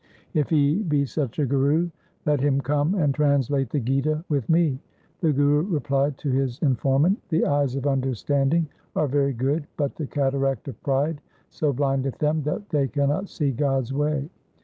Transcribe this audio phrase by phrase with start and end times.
[0.33, 1.91] If he be such a Guru,
[2.25, 4.79] let him come and translate the Gita with me.'
[5.19, 9.93] The Guru replied to his in formant,' The eyes of understanding are very good, but
[9.97, 14.27] the cataract of pride so blindeth them that they cannot see God's way.